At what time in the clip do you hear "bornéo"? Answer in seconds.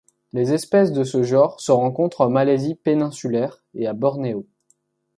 3.93-4.47